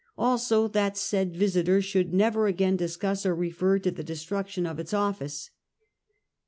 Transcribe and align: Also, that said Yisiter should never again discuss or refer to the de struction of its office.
Also, 0.17 0.67
that 0.67 0.97
said 0.97 1.33
Yisiter 1.35 1.79
should 1.79 2.11
never 2.11 2.47
again 2.47 2.75
discuss 2.75 3.23
or 3.23 3.35
refer 3.35 3.77
to 3.77 3.91
the 3.91 4.03
de 4.03 4.15
struction 4.15 4.65
of 4.65 4.79
its 4.79 4.95
office. 4.95 5.51